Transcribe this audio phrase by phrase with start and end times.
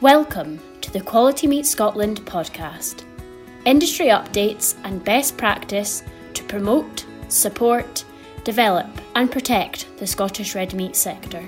[0.00, 3.04] Welcome to the Quality Meat Scotland podcast.
[3.66, 6.02] Industry updates and best practice
[6.32, 8.06] to promote, support,
[8.42, 11.46] develop, and protect the Scottish red meat sector.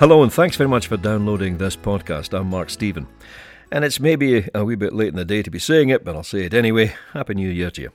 [0.00, 2.38] Hello, and thanks very much for downloading this podcast.
[2.38, 3.06] I'm Mark Stephen.
[3.70, 6.14] And it's maybe a wee bit late in the day to be saying it, but
[6.14, 6.94] I'll say it anyway.
[7.14, 7.92] Happy New Year to you.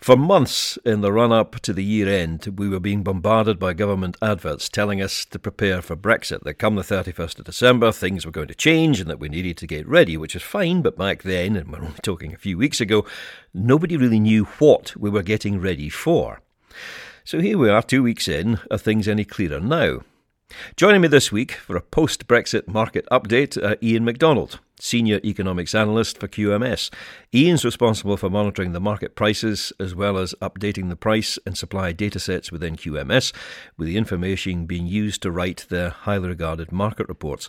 [0.00, 3.74] For months in the run up to the year end, we were being bombarded by
[3.74, 8.24] government adverts telling us to prepare for Brexit, that come the 31st of December, things
[8.24, 10.96] were going to change and that we needed to get ready, which is fine, but
[10.96, 13.04] back then, and we're only talking a few weeks ago,
[13.52, 16.40] nobody really knew what we were getting ready for.
[17.22, 18.58] So here we are, two weeks in.
[18.70, 20.00] Are things any clearer now?
[20.76, 25.74] Joining me this week for a post Brexit market update, uh, Ian McDonald, Senior Economics
[25.74, 26.90] Analyst for QMS.
[27.34, 31.92] Ian's responsible for monitoring the market prices as well as updating the price and supply
[31.92, 33.32] datasets within QMS,
[33.76, 37.48] with the information being used to write their highly regarded market reports.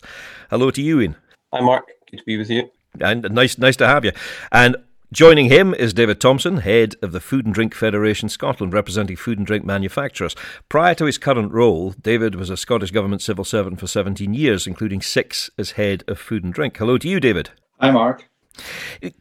[0.50, 1.16] Hello to you, Ian.
[1.54, 1.88] Hi, Mark.
[2.10, 2.70] Good to be with you.
[3.00, 4.12] And nice, nice to have you.
[4.52, 4.76] And
[5.14, 9.38] Joining him is David Thomson, head of the Food and Drink Federation Scotland, representing food
[9.38, 10.38] and drink manufacturers.
[10.70, 14.66] Prior to his current role, David was a Scottish Government civil servant for 17 years,
[14.66, 16.78] including six as head of food and drink.
[16.78, 17.50] Hello to you, David.
[17.82, 18.30] Hi, Mark.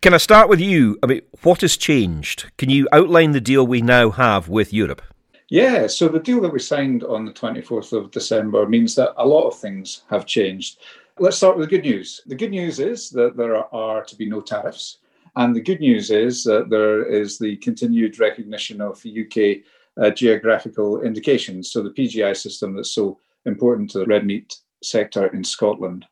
[0.00, 0.96] Can I start with you?
[1.02, 2.52] I mean, what has changed?
[2.56, 5.02] Can you outline the deal we now have with Europe?
[5.48, 9.26] Yeah, so the deal that we signed on the 24th of December means that a
[9.26, 10.78] lot of things have changed.
[11.18, 12.20] Let's start with the good news.
[12.26, 14.98] The good news is that there are to be no tariffs.
[15.36, 19.62] And the good news is that there is the continued recognition of UK
[20.00, 25.26] uh, geographical indications, so the PGI system that's so important to the red meat sector
[25.28, 26.06] in Scotland.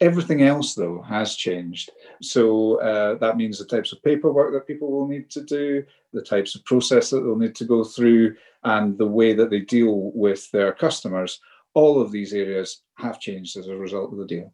[0.00, 1.90] Everything else, though, has changed.
[2.22, 6.22] So uh, that means the types of paperwork that people will need to do, the
[6.22, 10.10] types of process that they'll need to go through, and the way that they deal
[10.14, 11.38] with their customers.
[11.74, 14.52] All of these areas have changed as a result of the deal.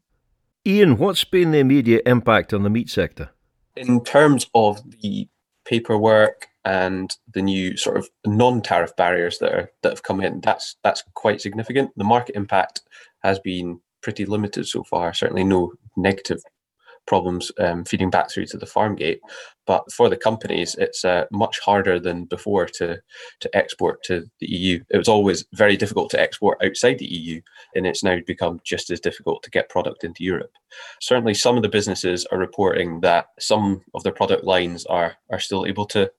[0.66, 3.30] Ian, what's been the immediate impact on the meat sector?
[3.77, 5.29] In terms of the
[5.64, 10.77] paperwork and the new sort of non-tariff barriers that are that have come in, that's
[10.83, 11.91] that's quite significant.
[11.97, 12.83] The market impact
[13.23, 15.13] has been pretty limited so far.
[15.13, 16.42] Certainly, no negative
[17.06, 19.20] problems um, feeding back through to the farm gate.
[19.67, 23.00] But for the companies, it's uh, much harder than before to
[23.40, 24.80] to export to the EU.
[24.90, 27.40] It was always very difficult to export outside the EU,
[27.74, 30.52] and it's now become just as difficult to get product into Europe.
[31.00, 35.40] Certainly, some of the businesses are reporting that some of their product lines are are
[35.40, 36.11] still able to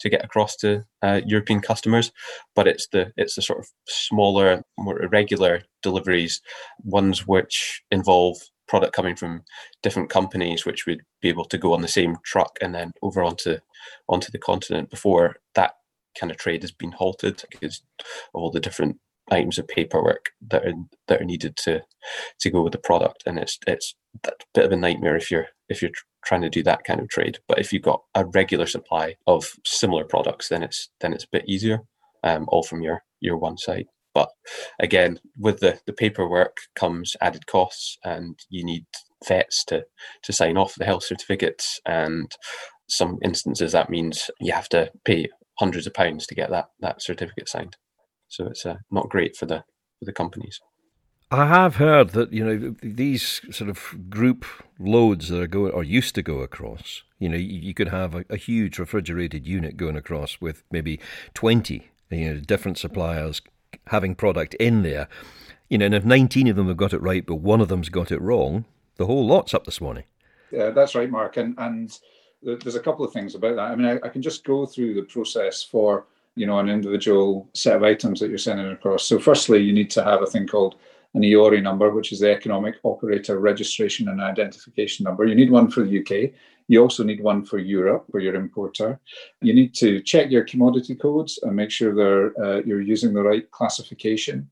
[0.00, 2.12] to get across to uh, European customers,
[2.54, 6.40] but it's the it's the sort of smaller, more irregular deliveries,
[6.82, 8.38] ones which involve
[8.68, 9.42] product coming from
[9.82, 13.22] different companies which would be able to go on the same truck and then over
[13.22, 13.58] onto
[14.08, 15.74] onto the continent before that
[16.18, 18.06] kind of trade has been halted because of
[18.42, 18.98] all the different
[19.30, 20.74] items of paperwork that are
[21.08, 21.82] that are needed to
[22.40, 23.22] to go with the product.
[23.26, 23.94] And it's it's
[24.24, 25.92] a bit of a nightmare if you're if you're
[26.24, 27.38] trying to do that kind of trade.
[27.48, 31.32] But if you've got a regular supply of similar products then it's then it's a
[31.32, 31.80] bit easier
[32.22, 34.30] um, all from your your one site but
[34.80, 38.86] again, with the, the paperwork comes added costs, and you need
[39.28, 39.84] vets to
[40.22, 41.78] to sign off the health certificates.
[41.84, 42.32] And
[42.88, 45.28] some instances that means you have to pay
[45.58, 47.76] hundreds of pounds to get that that certificate signed.
[48.28, 49.64] So it's uh, not great for the
[49.98, 50.60] for the companies.
[51.30, 54.46] I have heard that you know these sort of group
[54.78, 57.02] loads that are going or used to go across.
[57.18, 61.00] You know, you, could have a, a, huge refrigerated unit going across with maybe
[61.34, 63.40] twenty you know different suppliers
[63.88, 65.08] having product in there.
[65.68, 67.88] You know, and if 19 of them have got it right, but one of them's
[67.88, 68.64] got it wrong,
[68.96, 70.04] the whole lot's up this morning.
[70.50, 71.36] Yeah, that's right, Mark.
[71.36, 71.98] And and
[72.42, 73.70] there's a couple of things about that.
[73.70, 77.48] I mean, I, I can just go through the process for you know an individual
[77.54, 79.04] set of items that you're sending across.
[79.04, 80.76] So, firstly, you need to have a thing called
[81.14, 85.24] an EORI number, which is the Economic Operator Registration and Identification Number.
[85.24, 86.32] You need one for the UK.
[86.68, 88.98] You also need one for Europe for your importer.
[89.40, 93.22] You need to check your commodity codes and make sure they're, uh, you're using the
[93.22, 94.50] right classification.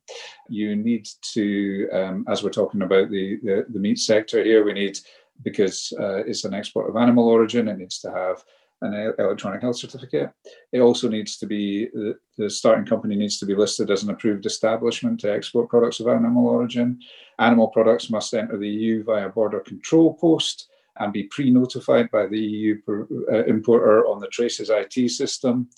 [0.49, 4.72] You need to, um, as we're talking about the, the, the, meat sector here, we
[4.72, 4.99] need,
[5.43, 8.44] because uh, it's an export of animal origin, it needs to have
[8.82, 10.31] an electronic health certificate.
[10.72, 11.88] It also needs to be
[12.37, 16.08] the starting company needs to be listed as an approved establishment to export products of
[16.08, 17.00] animal origin.
[17.38, 20.69] Animal products must enter the EU via border control post
[20.99, 22.81] and be pre-notified by the EU
[23.32, 25.69] uh, importer on the Traces IT system.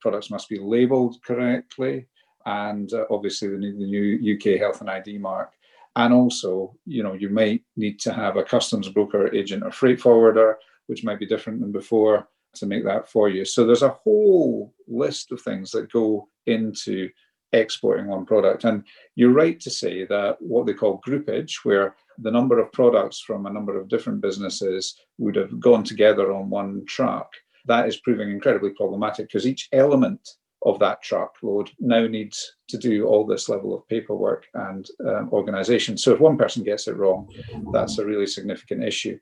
[0.00, 2.06] Products must be labelled correctly,
[2.46, 5.52] and uh, obviously they need the new UK Health and ID mark.
[5.96, 10.00] And also, you know, you might need to have a customs broker, agent, or freight
[10.00, 13.44] forwarder, which might be different than before, to make that for you.
[13.44, 17.10] So there's a whole list of things that go into
[17.52, 18.64] exporting one product.
[18.64, 18.84] And
[19.14, 23.46] you're right to say that what they call groupage, where the number of products from
[23.46, 27.32] a number of different businesses would have gone together on one truck.
[27.66, 30.28] That is proving incredibly problematic because each element
[30.66, 35.96] of that truckload now needs to do all this level of paperwork and um, organization.
[35.96, 37.28] So if one person gets it wrong,
[37.72, 39.18] that's a really significant issue.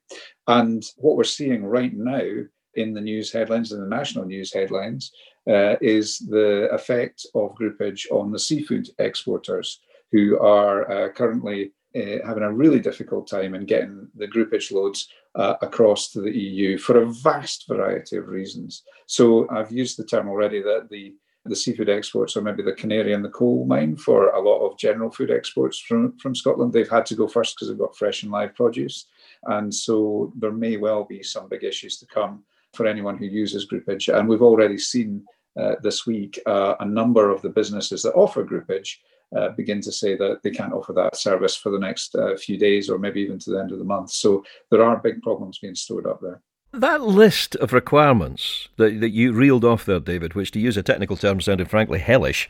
[0.49, 2.29] And what we're seeing right now
[2.75, 5.12] in the news headlines, in the national news headlines,
[5.49, 9.81] uh, is the effect of groupage on the seafood exporters
[10.12, 15.08] who are uh, currently uh, having a really difficult time in getting the groupage loads
[15.35, 18.82] uh, across to the EU for a vast variety of reasons.
[19.06, 21.14] So I've used the term already that the
[21.49, 24.79] the seafood exports are maybe the canary in the coal mine for a lot of
[24.79, 26.73] general food exports from, from Scotland.
[26.73, 29.06] They've had to go first because they've got fresh and live produce.
[29.44, 32.44] And so there may well be some big issues to come
[32.75, 34.14] for anyone who uses groupage.
[34.14, 35.25] And we've already seen
[35.58, 38.96] uh, this week uh, a number of the businesses that offer groupage
[39.36, 42.58] uh, begin to say that they can't offer that service for the next uh, few
[42.58, 44.10] days or maybe even to the end of the month.
[44.10, 46.40] So there are big problems being stored up there.
[46.72, 50.82] That list of requirements that, that you reeled off there, David, which to use a
[50.82, 52.48] technical term sounded frankly hellish,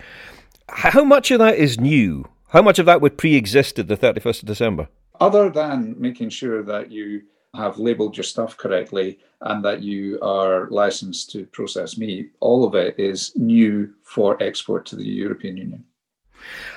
[0.69, 2.29] how much of that is new?
[2.49, 4.89] How much of that would pre existed the 31st of December?
[5.21, 7.23] Other than making sure that you
[7.55, 12.75] have labelled your stuff correctly and that you are licensed to process meat, all of
[12.75, 15.85] it is new for export to the European Union.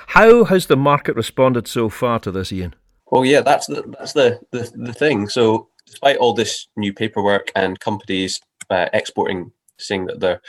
[0.08, 2.74] How has the market responded so far to this, Ian?
[3.10, 5.28] Well, yeah, that's the that's the the, the thing.
[5.28, 10.40] So despite all this new paperwork and companies uh, exporting, saying that their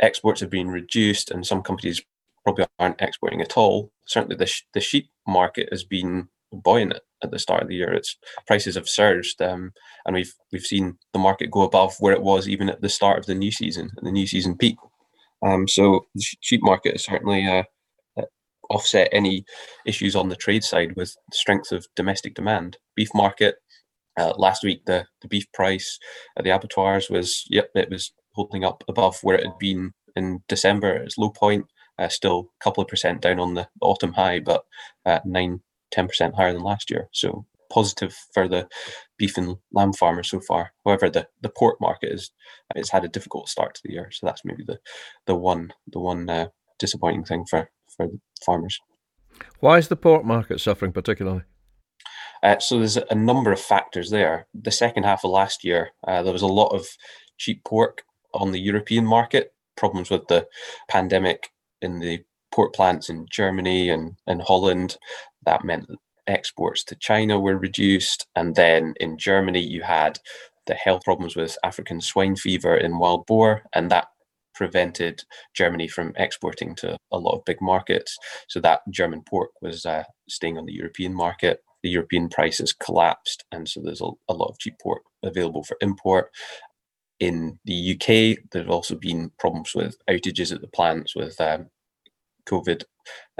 [0.00, 2.02] exports have been reduced, and some companies
[2.44, 3.92] probably aren't exporting at all.
[4.06, 7.92] Certainly, the sh- the sheep market has been buoyant at the start of the year.
[7.92, 9.72] Its prices have surged, um,
[10.04, 13.18] and we've we've seen the market go above where it was even at the start
[13.18, 14.76] of the new season, the new season peak.
[15.42, 17.62] Um, so the sheep market is certainly uh,
[18.70, 19.44] offset any
[19.86, 22.78] issues on the trade side with the strength of domestic demand.
[22.96, 23.56] Beef market
[24.18, 25.98] uh, last week, the, the beef price
[26.36, 30.42] at the abattoirs was, yep, it was holding up above where it had been in
[30.48, 31.66] December its low point.
[31.98, 34.64] Uh, still a couple of percent down on the autumn high, but
[35.04, 35.60] uh, 9
[35.94, 37.08] 10% higher than last year.
[37.12, 38.68] So positive for the
[39.18, 40.72] beef and lamb farmers so far.
[40.84, 42.30] However, the, the pork market is
[42.74, 44.78] it's had a difficult start to the year, so that's maybe the
[45.26, 47.70] the one the one uh, disappointing thing for
[48.00, 48.78] for the farmers.
[49.60, 51.42] Why is the pork market suffering particularly?
[52.42, 54.46] Uh, so there's a number of factors there.
[54.54, 56.86] The second half of last year, uh, there was a lot of
[57.38, 58.02] cheap pork
[58.32, 59.52] on the European market.
[59.76, 60.46] Problems with the
[60.88, 61.50] pandemic
[61.82, 62.20] in the
[62.52, 64.96] pork plants in Germany and, and Holland.
[65.44, 68.26] That meant that exports to China were reduced.
[68.36, 70.18] And then in Germany, you had
[70.66, 74.06] the health problems with African swine fever in wild boar, and that
[74.60, 75.24] prevented
[75.54, 78.18] Germany from exporting to a lot of big markets.
[78.46, 83.44] So that German pork was uh, staying on the European market the European prices collapsed,
[83.52, 86.30] and so there's a, a lot of cheap pork available for import.
[87.18, 91.68] In the UK, there have also been problems with outages at the plants with um,
[92.46, 92.84] COVID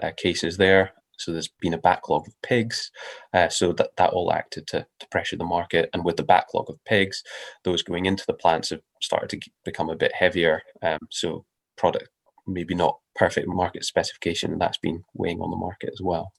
[0.03, 0.93] uh, cases there.
[1.21, 2.91] So there's been a backlog of pigs.
[3.33, 5.91] Uh, so that, that all acted to, to pressure the market.
[5.93, 7.23] And with the backlog of pigs,
[7.65, 10.63] those going into the plants have started to become a bit heavier.
[10.83, 11.45] Um, so
[11.77, 12.09] product
[12.47, 16.33] maybe not perfect market specification, and that's been weighing on the market as well.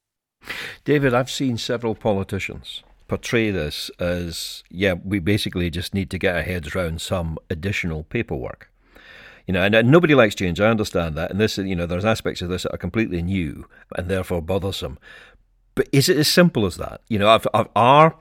[0.84, 6.36] David, I've seen several politicians portray this as, yeah, we basically just need to get
[6.36, 8.71] our heads around some additional paperwork.
[9.48, 10.60] You know, and, and, nobody likes change.
[10.60, 13.68] I understand that, and this, you know, there's aspects of this that are completely new
[13.96, 14.98] and therefore bothersome.
[15.76, 17.02] But is it as simple as that?
[17.08, 17.40] You know,
[17.76, 18.16] are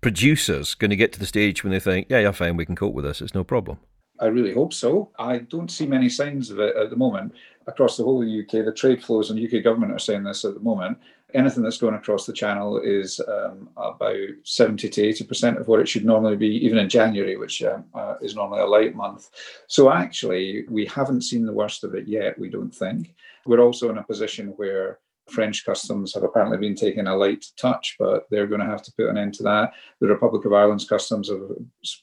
[0.00, 2.76] producers going to get to the stage when they think, yeah, yeah, fine, we can
[2.76, 3.20] cope with this.
[3.20, 3.78] It's no problem.
[4.20, 5.10] I really hope so.
[5.18, 7.34] I don't see many signs of it at the moment
[7.66, 8.64] across the whole of the UK.
[8.64, 10.98] The trade flows and UK government are saying this at the moment
[11.36, 15.88] anything that's going across the channel is um, about 70 to 80% of what it
[15.88, 19.28] should normally be, even in January, which um, uh, is normally a light month.
[19.66, 23.14] So actually, we haven't seen the worst of it yet, we don't think.
[23.44, 27.96] We're also in a position where French customs have apparently been taking a light touch,
[27.98, 29.72] but they're going to have to put an end to that.
[30.00, 31.40] The Republic of Ireland's customs have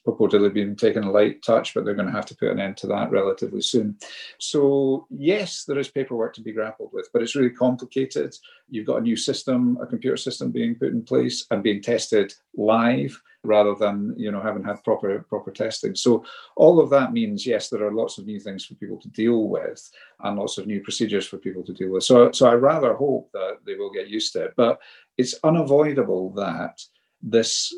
[0.06, 2.76] purportedly been taking a light touch, but they're going to have to put an end
[2.78, 3.96] to that relatively soon.
[4.38, 8.36] So, yes, there is paperwork to be grappled with, but it's really complicated.
[8.68, 12.34] You've got a new system, a computer system being put in place and being tested
[12.56, 15.94] live rather than you know having had proper proper testing.
[15.94, 16.24] So
[16.56, 19.48] all of that means yes, there are lots of new things for people to deal
[19.48, 19.90] with
[20.20, 22.04] and lots of new procedures for people to deal with.
[22.04, 24.80] So so I rather hope that they will get used to it, but
[25.18, 26.80] it's unavoidable that
[27.22, 27.72] this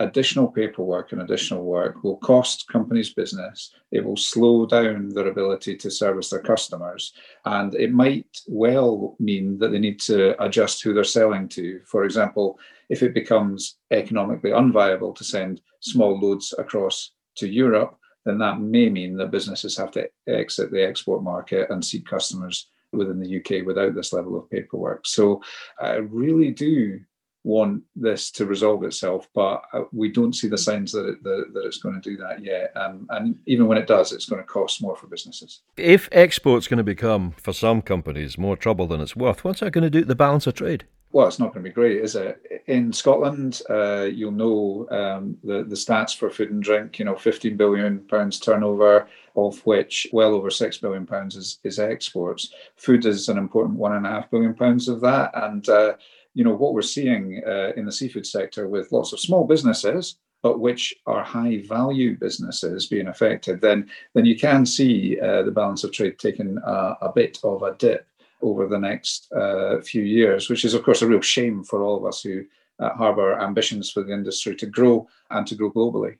[0.00, 3.72] additional paperwork and additional work will cost companies business.
[3.90, 7.12] It will slow down their ability to service their customers.
[7.44, 11.80] And it might well mean that they need to adjust who they're selling to.
[11.84, 18.38] For example, if it becomes economically unviable to send small loads across to Europe, then
[18.38, 23.18] that may mean that businesses have to exit the export market and seek customers within
[23.20, 25.06] the UK without this level of paperwork.
[25.06, 25.42] So
[25.80, 27.00] I really do
[27.44, 31.50] want this to resolve itself, but uh, we don't see the signs that, it, that,
[31.54, 32.72] that it's going to do that yet.
[32.76, 35.60] Um, and even when it does, it's going to cost more for businesses.
[35.76, 39.72] If export's going to become, for some companies, more trouble than it's worth, what's that
[39.72, 40.84] going to do to the balance of trade?
[41.10, 42.62] Well, it's not going to be great, is it?
[42.66, 46.98] In Scotland, uh, you'll know um, the the stats for food and drink.
[46.98, 51.78] You know, 15 billion pounds turnover, of which well over six billion pounds is is
[51.78, 52.52] exports.
[52.76, 55.94] Food is an important one and a half billion pounds of that, and uh,
[56.34, 60.16] you know what we're seeing uh, in the seafood sector with lots of small businesses
[60.42, 65.50] but which are high value businesses being affected then then you can see uh, the
[65.50, 68.06] balance of trade taking a, a, bit of a dip
[68.40, 71.96] over the next uh, few years which is of course a real shame for all
[71.96, 72.44] of us who
[72.78, 76.16] uh, harbour ambitions for the industry to grow and to grow globally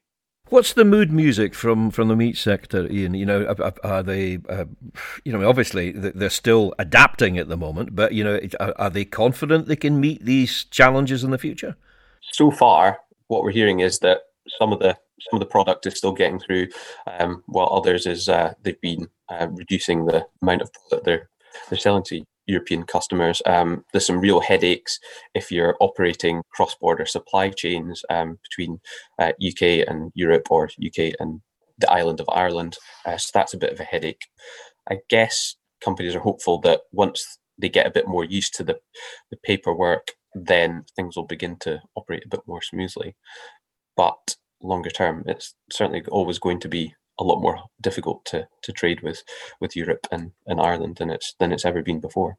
[0.51, 3.15] What's the mood music from, from the meat sector, Ian?
[3.15, 4.65] You know, are, are they, uh,
[5.25, 9.67] you know, obviously they're still adapting at the moment, but you know, are they confident
[9.67, 11.77] they can meet these challenges in the future?
[12.33, 14.23] So far, what we're hearing is that
[14.59, 16.69] some of the some of the product is still getting through,
[17.19, 21.29] um, while others is uh, they've been uh, reducing the amount of product they're
[21.69, 23.41] they're selling to European customers.
[23.47, 24.99] Um, there's some real headaches
[25.35, 28.81] if you're operating cross-border supply chains um, between
[29.21, 31.41] uh, UK and Europe or UK and
[31.79, 32.77] the island of Ireland.
[33.07, 34.27] Uh, so that's a bit of a headache.
[34.91, 38.79] I guess companies are hopeful that once they get a bit more used to the,
[39.31, 43.15] the paperwork, then things will begin to operate a bit more smoothly.
[43.97, 48.73] But longer term, it's certainly always going to be a lot more difficult to, to
[48.73, 49.23] trade with
[49.61, 52.39] with Europe and, and Ireland than it's than it's ever been before.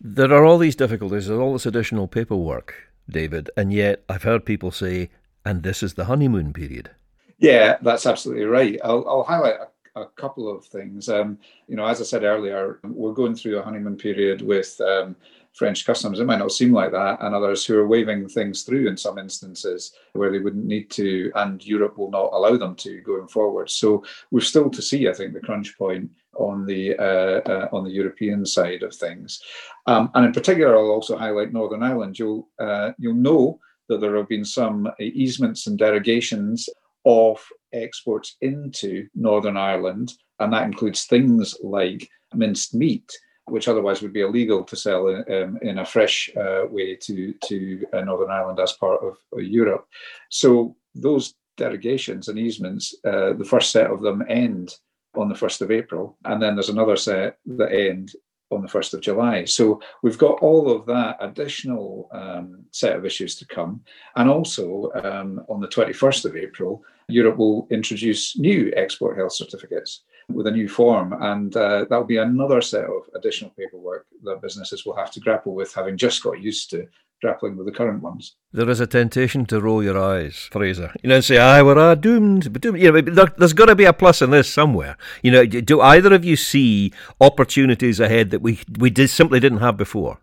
[0.00, 2.74] There are all these difficulties, there's all this additional paperwork,
[3.08, 5.10] David, and yet I've heard people say,
[5.44, 6.90] and this is the honeymoon period.
[7.38, 8.78] Yeah, that's absolutely right.
[8.84, 9.56] I'll, I'll highlight
[9.94, 11.08] a, a, couple of things.
[11.08, 15.16] Um, you know, as I said earlier, we're going through a honeymoon period with um,
[15.56, 16.20] French customs.
[16.20, 19.18] It might not seem like that, and others who are waving things through in some
[19.18, 23.70] instances where they wouldn't need to, and Europe will not allow them to going forward.
[23.70, 27.84] So we're still to see, I think, the crunch point on the uh, uh, on
[27.84, 29.40] the European side of things,
[29.86, 32.18] um, and in particular, I'll also highlight Northern Ireland.
[32.18, 33.58] You'll uh, you'll know
[33.88, 36.68] that there have been some easements and derogations
[37.06, 43.10] of exports into Northern Ireland, and that includes things like minced meat
[43.46, 47.32] which otherwise would be illegal to sell in, um, in a fresh uh, way to
[47.44, 49.86] to uh, Northern Ireland as part of Europe.
[50.30, 54.74] So those derogations and easements, uh, the first set of them end
[55.14, 58.12] on the first of April, and then there's another set that end
[58.50, 59.44] on the 1st of July.
[59.44, 63.80] So we've got all of that additional um, set of issues to come.
[64.14, 70.02] And also um, on the 21st of April, Europe will introduce new export health certificates
[70.28, 71.14] with a new form.
[71.20, 75.54] And uh, that'll be another set of additional paperwork that businesses will have to grapple
[75.54, 76.86] with, having just got used to
[77.22, 78.36] grappling with the current ones.
[78.52, 80.92] There is a temptation to roll your eyes, Fraser.
[81.02, 82.78] You know, and say, "Aye, we're uh, doomed." But doomed.
[82.78, 84.96] You know, there, has got to be a plus in this somewhere.
[85.22, 89.58] You know, do either of you see opportunities ahead that we we did, simply didn't
[89.58, 90.18] have before?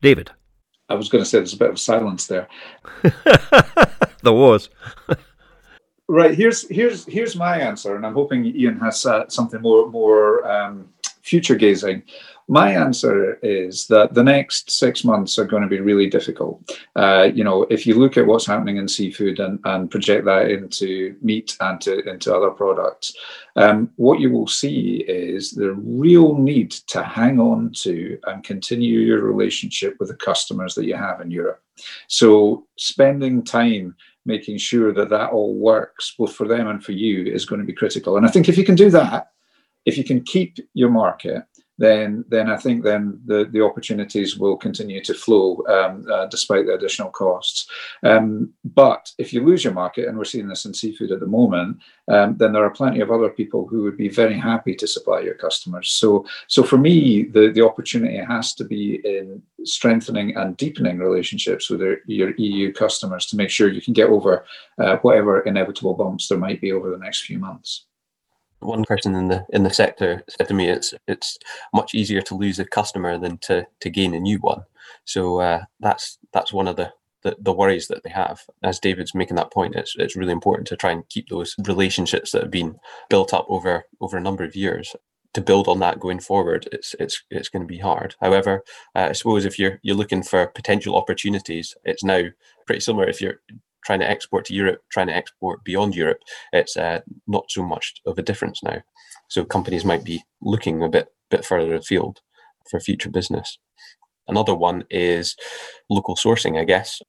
[0.00, 0.30] David,
[0.88, 2.48] I was going to say there's a bit of silence there.
[4.22, 4.68] there was.
[6.10, 6.34] Right.
[6.34, 10.88] Here's here's here's my answer, and I'm hoping Ian has uh, something more more um,
[11.22, 12.02] future gazing.
[12.50, 16.74] My answer is that the next six months are going to be really difficult.
[16.96, 20.50] Uh, you know, if you look at what's happening in seafood and, and project that
[20.50, 23.14] into meat and to, into other products,
[23.56, 29.00] um, what you will see is the real need to hang on to and continue
[29.00, 31.62] your relationship with the customers that you have in Europe.
[32.06, 33.94] So, spending time
[34.28, 37.66] making sure that that all works both for them and for you is going to
[37.66, 38.16] be critical.
[38.16, 39.30] And I think if you can do that,
[39.84, 41.42] if you can keep your market,
[41.78, 46.66] then then I think then the, the opportunities will continue to flow um, uh, despite
[46.66, 47.68] the additional costs.
[48.02, 51.34] Um, but if you lose your market, and we're seeing this in seafood at the
[51.40, 51.78] moment,
[52.14, 55.20] um, then there are plenty of other people who would be very happy to supply
[55.20, 55.88] your customers.
[55.90, 61.68] So so for me, the, the opportunity has to be in strengthening and deepening relationships
[61.68, 64.44] with your, EU customers to make sure you can get over
[64.78, 67.86] uh, whatever inevitable bumps there might be over the next few months
[68.60, 71.38] one person in the in the sector said to me it's it's
[71.72, 74.62] much easier to lose a customer than to to gain a new one
[75.04, 78.42] so uh, that's that's one of the the, the worries that they have.
[78.62, 82.32] As David's making that point, it's it's really important to try and keep those relationships
[82.32, 82.78] that have been
[83.10, 84.94] built up over over a number of years.
[85.34, 88.16] To build on that going forward, it's it's it's going to be hard.
[88.20, 88.64] However,
[88.96, 92.22] uh, I suppose if you're you're looking for potential opportunities, it's now
[92.66, 93.06] pretty similar.
[93.06, 93.40] If you're
[93.84, 96.20] trying to export to Europe, trying to export beyond Europe,
[96.52, 98.82] it's uh, not so much of a difference now.
[99.28, 102.20] So companies might be looking a bit bit further afield
[102.70, 103.58] for future business.
[104.26, 105.36] Another one is
[105.88, 107.00] local sourcing, I guess.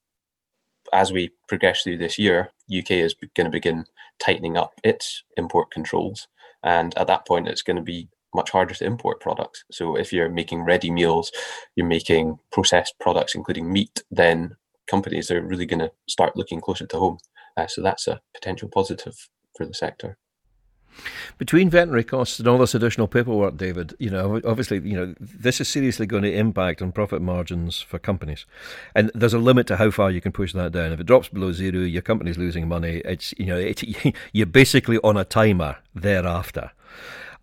[0.93, 3.85] As we progress through this year, UK is going to begin
[4.19, 6.27] tightening up its import controls.
[6.63, 9.63] And at that point, it's going to be much harder to import products.
[9.71, 11.31] So if you're making ready meals,
[11.75, 14.55] you're making processed products, including meat, then
[14.87, 17.17] companies are really going to start looking closer to home.
[17.57, 19.15] Uh, so that's a potential positive
[19.57, 20.17] for the sector.
[21.37, 25.61] Between veterinary costs and all this additional paperwork, David, you know, obviously, you know, this
[25.61, 28.45] is seriously going to impact on profit margins for companies,
[28.95, 30.91] and there's a limit to how far you can push that down.
[30.91, 33.01] If it drops below zero, your company's losing money.
[33.05, 33.83] It's you know, it,
[34.33, 36.71] you're basically on a timer thereafter.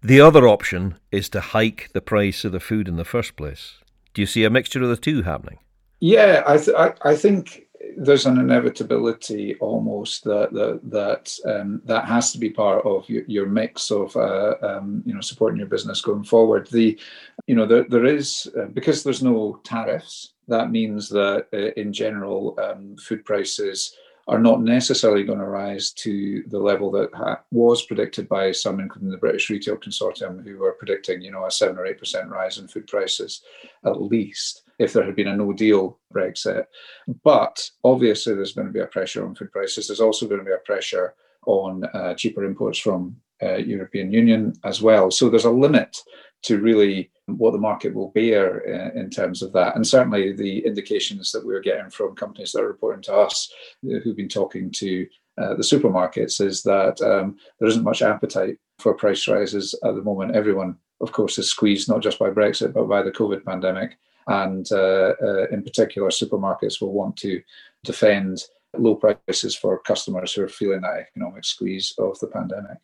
[0.03, 3.79] The other option is to hike the price of the food in the first place.
[4.15, 5.59] Do you see a mixture of the two happening?
[6.01, 7.66] Yeah, I, th- I, I think
[7.97, 13.25] there's an inevitability almost that that that, um, that has to be part of your,
[13.27, 16.69] your mix of uh, um, you know supporting your business going forward.
[16.69, 16.99] The
[17.47, 20.33] you know there, there is uh, because there's no tariffs.
[20.49, 23.97] That means that uh, in general, um, food prices
[24.29, 28.81] are not necessarily going to rise to the level that ha- was predicted by some,
[28.81, 32.29] including the British Retail Consortium, who were predicting, you know, a seven or eight percent
[32.29, 33.43] rise in food prices
[33.85, 36.65] at least if there had been a no deal Brexit.
[37.25, 39.89] But obviously, there's going to be a pressure on food prices.
[39.89, 41.15] There's also going to be a pressure
[41.47, 45.11] on uh, cheaper imports from uh, European Union as well.
[45.11, 45.97] So there's a limit
[46.43, 49.75] to really what the market will bear uh, in terms of that.
[49.75, 53.53] And certainly the indications that we're getting from companies that are reporting to us
[53.85, 55.07] uh, who've been talking to
[55.39, 60.03] uh, the supermarkets is that um, there isn't much appetite for price rises at the
[60.03, 60.37] moment.
[60.37, 64.67] Everyone, of course, is squeezed not just by Brexit but by the COVID pandemic, and
[64.73, 67.41] uh, uh, in particular, supermarkets will want to
[67.85, 68.45] defend
[68.79, 72.79] low prices for customers who are feeling that economic squeeze of the pandemic.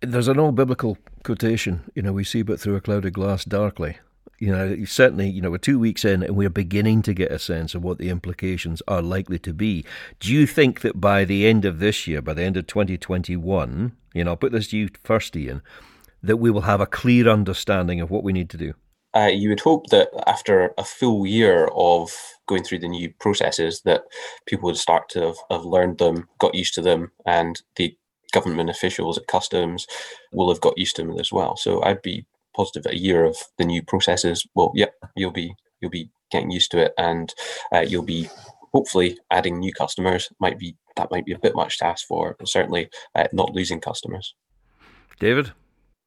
[0.00, 3.98] There's an old biblical quotation, you know, we see but through a clouded glass darkly.
[4.38, 7.38] You know, certainly, you know, we're two weeks in and we're beginning to get a
[7.38, 9.84] sense of what the implications are likely to be.
[10.18, 13.92] Do you think that by the end of this year, by the end of 2021,
[14.14, 15.62] you know, I'll put this to you first, Ian,
[16.24, 18.74] that we will have a clear understanding of what we need to do?
[19.14, 22.10] Uh, you would hope that after a full year of
[22.46, 24.04] going through the new processes, that
[24.46, 27.96] people would start to have, have learned them, got used to them, and the
[28.32, 29.86] government officials at customs
[30.32, 31.56] will have got used to them as well.
[31.56, 34.46] So I'd be positive a year of the new processes.
[34.54, 37.32] Well, yep, you'll be you'll be getting used to it, and
[37.72, 38.28] uh, you'll be
[38.72, 40.30] hopefully adding new customers.
[40.40, 43.54] Might be that might be a bit much to ask for, but certainly uh, not
[43.54, 44.34] losing customers.
[45.18, 45.52] David.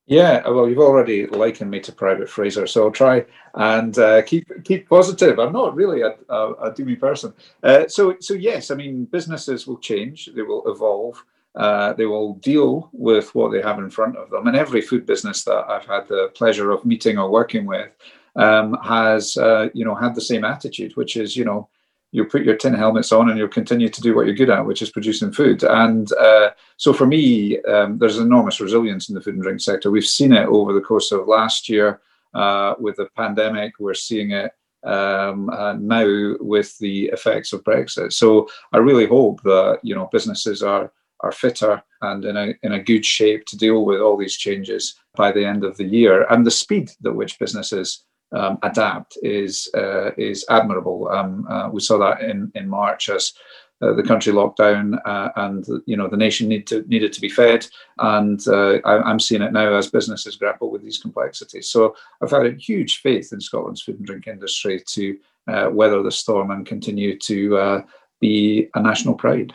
[0.08, 4.48] Yeah, well, you've already likened me to Private Fraser, so I'll try and uh, keep
[4.64, 5.40] keep positive.
[5.40, 7.34] I'm not really a, a, a doomy person.
[7.64, 12.36] Uh, so, so yes, I mean, businesses will change, they will evolve, uh, they will
[12.36, 14.46] deal with what they have in front of them.
[14.46, 17.90] And every food business that I've had the pleasure of meeting or working with
[18.36, 21.68] um, has, uh, you know, had the same attitude, which is, you know,
[22.16, 24.66] you'll put your tin helmets on and you'll continue to do what you're good at,
[24.66, 25.64] which is producing food.
[25.64, 29.92] And uh, so for me, um, there's enormous resilience in the food and drink sector.
[29.92, 32.00] We've seen it over the course of last year
[32.34, 33.74] uh, with the pandemic.
[33.80, 34.54] We're seeing it
[34.86, 38.14] um, uh, now with the effects of Brexit.
[38.14, 42.74] So I really hope that you know businesses are are fitter and in a in
[42.74, 46.26] a good shape to deal with all these changes by the end of the year.
[46.30, 51.08] And the speed at which businesses um, adapt is uh, is admirable.
[51.10, 53.34] Um, uh, we saw that in in March as
[53.82, 57.22] uh, the country locked down uh, and you know the nation need to, needed to
[57.22, 57.68] be fed,
[58.00, 61.70] and uh, I, am seeing it now as businesses grapple with these complexities.
[61.70, 66.02] So I've had a huge faith in Scotland's food and drink industry to uh, weather
[66.02, 67.84] the storm and continue to
[68.22, 69.54] be a national pride.